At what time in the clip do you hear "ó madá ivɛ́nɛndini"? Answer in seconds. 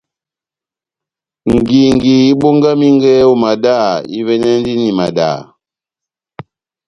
3.31-4.87